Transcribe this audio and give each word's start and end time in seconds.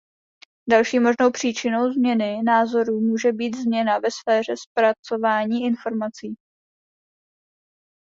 Další 0.69 0.99
možnou 0.99 1.31
příčinou 1.31 1.91
změny 1.91 2.43
názoru 2.43 2.99
může 3.01 3.31
být 3.31 3.55
změna 3.55 3.99
ve 3.99 4.11
sféře 4.11 4.53
zpracování 4.67 5.63
informací. 5.63 6.35